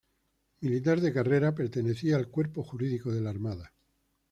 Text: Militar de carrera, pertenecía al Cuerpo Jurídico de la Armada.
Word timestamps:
Militar 0.61 0.99
de 0.99 1.13
carrera, 1.13 1.53
pertenecía 1.53 2.15
al 2.15 2.27
Cuerpo 2.27 2.63
Jurídico 2.63 3.11
de 3.11 3.21
la 3.21 3.29
Armada. 3.29 3.71